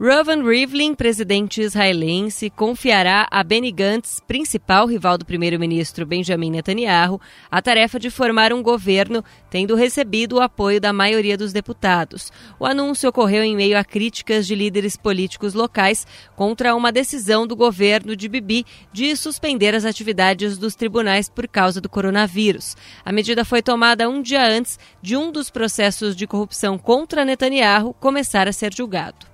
[0.00, 7.62] Reuven Rivlin, presidente israelense, confiará a Benny Gantz, principal rival do primeiro-ministro Benjamin Netanyahu, a
[7.62, 12.32] tarefa de formar um governo, tendo recebido o apoio da maioria dos deputados.
[12.58, 16.04] O anúncio ocorreu em meio a críticas de líderes políticos locais
[16.34, 21.80] contra uma decisão do governo de Bibi de suspender as atividades dos tribunais por causa
[21.80, 22.76] do coronavírus.
[23.04, 27.94] A medida foi tomada um dia antes de um dos processos de corrupção contra Netanyahu
[27.94, 29.33] começar a ser julgado.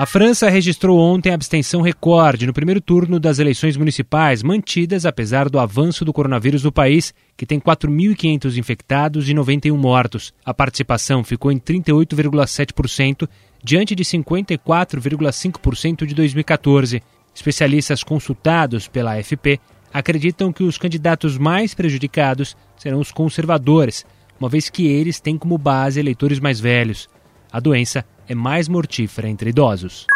[0.00, 5.58] A França registrou ontem abstenção recorde no primeiro turno das eleições municipais, mantidas apesar do
[5.58, 10.32] avanço do coronavírus no país, que tem 4.500 infectados e 91 mortos.
[10.42, 13.28] A participação ficou em 38,7%,
[13.62, 17.02] diante de 54,5% de 2014.
[17.34, 19.60] Especialistas consultados pela AFP
[19.92, 24.06] acreditam que os candidatos mais prejudicados serão os conservadores,
[24.40, 27.06] uma vez que eles têm como base eleitores mais velhos.
[27.52, 30.06] A doença é mais mortífera entre idosos.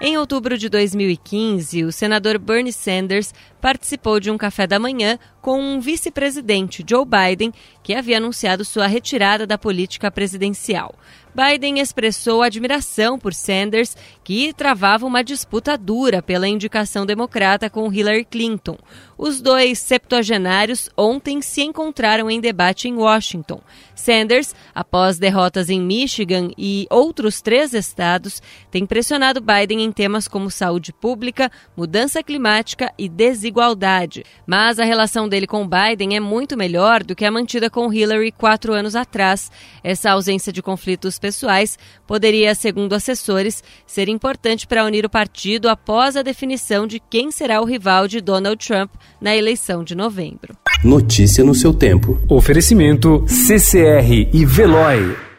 [0.00, 5.60] Em outubro de 2015, o senador Bernie Sanders participou de um café da manhã com
[5.60, 10.94] um vice-presidente, Joe Biden, que havia anunciado sua retirada da política presidencial.
[11.34, 18.24] Biden expressou admiração por Sanders, que travava uma disputa dura pela indicação democrata com Hillary
[18.24, 18.76] Clinton.
[19.16, 23.62] Os dois septuagenários ontem se encontraram em debate em Washington.
[23.94, 30.50] Sanders, após derrotas em Michigan e outros três estados, tem pressionado Biden em temas como
[30.50, 34.24] saúde pública, mudança climática e desigualdade.
[34.46, 38.30] Mas a relação dele com Biden é muito melhor do que a mantida com Hillary
[38.30, 39.50] quatro anos atrás.
[39.82, 46.16] Essa ausência de conflitos pessoais poderia, segundo assessores, ser importante para unir o partido após
[46.16, 50.54] a definição de quem será o rival de Donald Trump na eleição de novembro.
[50.84, 52.20] Notícia no seu tempo.
[52.28, 55.31] Oferecimento CCR e Veloy.